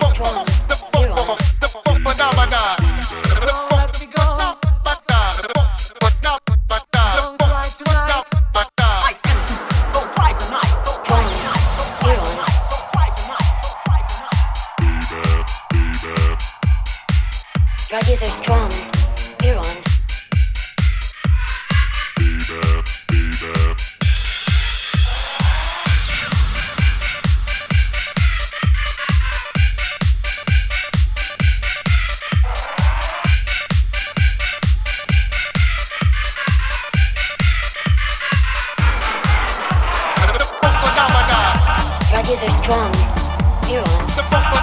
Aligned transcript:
The 0.00 0.76
phenomena. 0.90 1.14
one. 1.24 2.02
Phenomenon. 2.02 2.83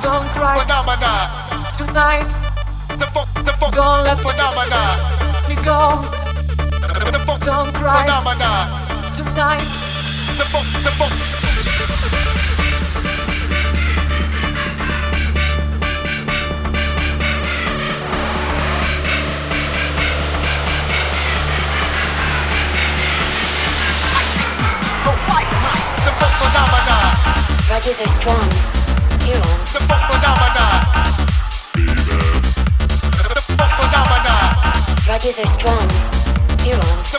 funk 0.00 0.02
don't 0.02 0.26
cry 0.34 0.58
phenomena 0.58 1.30
tonight. 1.72 2.26
The 2.98 3.06
funk, 3.12 3.28
the 3.44 3.52
funk 3.52 3.74
don't 3.74 4.04
let 4.04 4.18
phenomena 4.18 4.82
you 5.48 5.56
go. 5.62 6.02
The 7.12 7.18
funk 7.20 7.42
don't 7.44 7.72
cry 7.74 8.02
phenomena 8.02 8.66
tonight. 9.12 9.62
The 10.38 10.44
funk, 10.50 10.66
the 10.82 10.90
funk. 10.98 11.12
The 26.04 26.10
phenomena. 26.18 26.98
Are 27.74 27.80
strong. 28.08 28.50
Here. 29.24 29.63
Grudges 35.06 35.38
are 35.38 35.46
strong. 35.46 35.88
You're 36.66 36.80
on. 36.80 37.13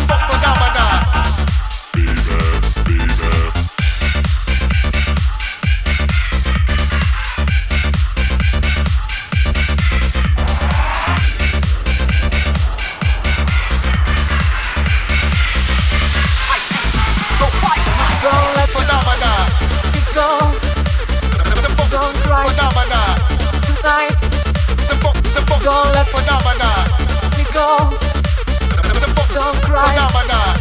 don't 29.35 29.61
cry. 29.63 30.54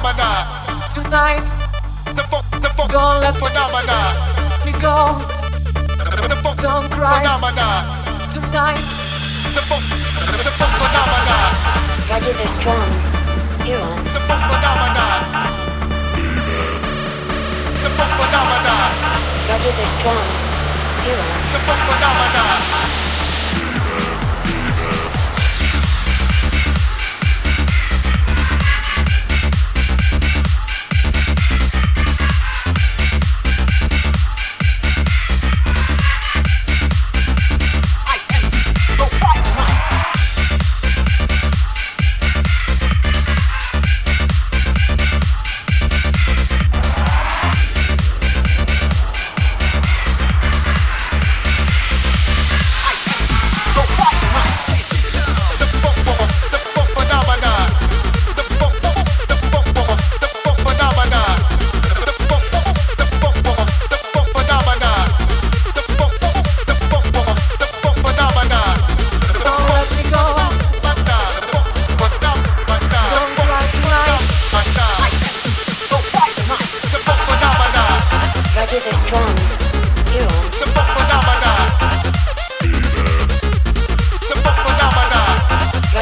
phenomena. 0.00 0.46
Tonight, 0.88 1.44
the 2.16 2.24
funk, 2.24 2.44
the 2.62 2.68
funk, 2.72 2.90
don't 2.90 3.20
let 3.20 3.36
phenomena. 3.36 4.00
Me 4.64 4.72
go. 4.80 5.20
The 6.28 6.36
funk, 6.42 6.60
don't 6.60 6.90
cry. 6.90 7.20
Phenomena. 7.20 7.84
Tonight, 8.28 8.80
the 9.54 9.62
funk, 9.68 9.84
the 10.44 10.52
funk 10.56 10.72
phenomena. 10.80 11.38
Grudges 12.08 12.40
are 12.40 12.48
strong. 12.48 12.88
You're 13.68 13.80
on. 13.80 14.04
The 14.14 14.20
funk 14.24 14.42
phenomena. 14.48 15.06
The 17.82 17.90
funk 17.96 18.12
phenomena. 18.18 18.76
Grudges 19.46 19.78
are 19.84 19.90
strong. 20.00 20.26
You're 21.04 21.20
on. 21.20 21.38
The 21.52 21.60
funk 21.66 21.80
phenomena. 21.88 23.09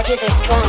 music 0.09 0.31
strong. 0.31 0.68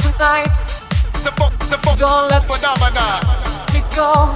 Tonight. 0.00 0.56
The 1.24 1.30
funk, 1.36 1.58
the 1.58 1.76
funk, 1.76 1.98
Don't 1.98 2.30
let 2.30 2.42
phenomena. 2.44 3.20
me 3.72 3.80
go. 3.94 4.32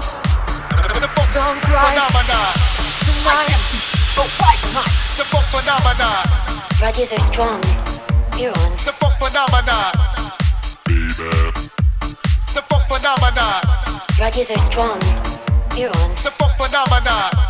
The 1.00 1.08
funk, 1.08 1.32
Don't 1.32 1.60
cry 1.62 1.96
phenomena. 1.96 2.40
tonight. 3.00 3.56
The 5.16 5.24
funk 5.24 5.46
phenomena. 5.48 6.10
Grudges 6.78 7.12
are 7.12 7.20
strong. 7.32 7.60
You're 8.38 8.52
on. 8.52 8.72
The 8.84 8.92
funk 8.92 9.14
phenomena. 9.18 9.92
The 12.54 12.62
funk 12.68 12.84
phenomena. 12.92 13.46
Grudges 14.16 14.50
are 14.50 14.58
strong. 14.58 15.00
You're 15.76 15.96
on. 15.96 16.10
The 16.22 16.30
funk 16.36 16.52
phenomena. 16.60 17.47